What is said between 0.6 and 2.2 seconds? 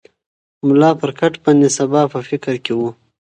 ملا پر کټ باندې د سبا په